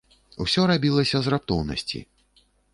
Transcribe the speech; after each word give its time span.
Усё 0.45 0.63
рабілася 0.71 1.17
з 1.27 1.33
раптоўнасці. 1.35 2.05